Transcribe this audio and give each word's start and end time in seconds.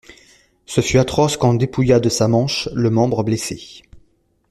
Ce 0.65 0.81
fut 0.81 0.97
atroce 0.97 1.37
quand 1.37 1.49
on 1.51 1.53
dépouilla 1.53 1.99
de 1.99 2.09
sa 2.09 2.27
manche 2.27 2.67
le 2.73 2.89
membre 2.89 3.21
blessé. 3.23 3.83